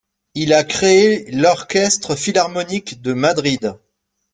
Il 0.33 0.53
a 0.55 0.63
créé 0.63 1.29
l'Orchestre 1.29 2.15
philharmonique 2.15 3.03
de 3.03 3.13
Madrid. 3.13 3.77